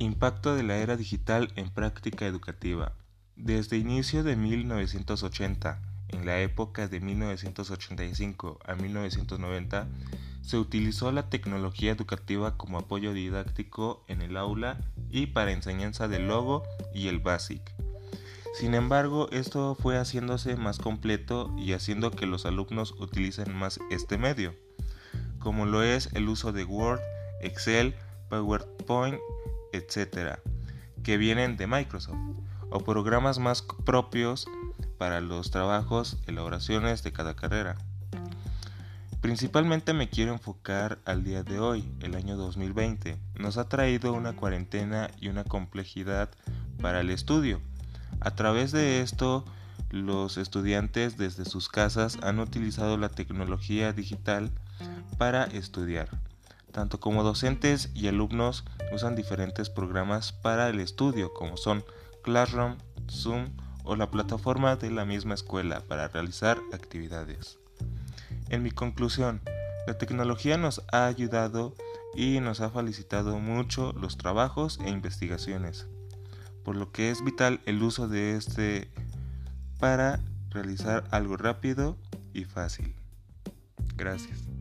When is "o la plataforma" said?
63.84-64.76